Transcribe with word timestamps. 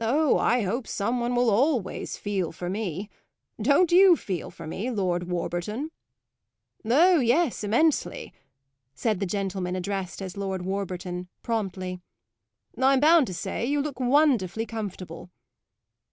"Oh, 0.00 0.38
I 0.38 0.62
hope 0.62 0.86
some 0.86 1.18
one 1.18 1.34
will 1.34 1.50
always 1.50 2.16
feel 2.16 2.52
for 2.52 2.70
me! 2.70 3.10
Don't 3.60 3.90
you 3.90 4.14
feel 4.14 4.48
for 4.48 4.64
me, 4.64 4.92
Lord 4.92 5.24
Warburton?" 5.24 5.90
"Oh 6.84 7.18
yes, 7.18 7.64
immensely," 7.64 8.32
said 8.94 9.18
the 9.18 9.26
gentleman 9.26 9.74
addressed 9.74 10.22
as 10.22 10.36
Lord 10.36 10.62
Warburton, 10.62 11.26
promptly. 11.42 12.00
"I'm 12.80 13.00
bound 13.00 13.26
to 13.26 13.34
say 13.34 13.66
you 13.66 13.82
look 13.82 13.98
wonderfully 13.98 14.66
comfortable." 14.66 15.30